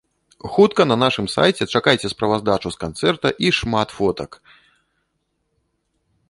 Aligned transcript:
Хутка 0.53 0.85
на 0.91 0.95
нашым 1.03 1.25
сайце 1.33 1.67
чакайце 1.79 2.07
справаздачу 2.13 2.67
з 2.77 2.81
канцэрта 2.85 3.27
і 3.45 3.53
шмат 3.59 3.95
фотак! 3.99 4.41